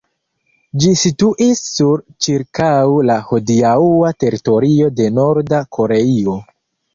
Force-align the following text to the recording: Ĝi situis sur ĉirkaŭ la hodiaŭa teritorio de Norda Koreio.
Ĝi 0.83 0.93
situis 1.01 1.59
sur 1.73 2.01
ĉirkaŭ 2.27 2.69
la 3.09 3.17
hodiaŭa 3.27 4.11
teritorio 4.25 4.89
de 5.03 5.07
Norda 5.21 5.61
Koreio. 5.79 6.37